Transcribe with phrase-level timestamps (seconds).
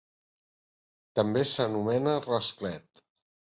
[1.19, 3.05] També s'anomena rasclet.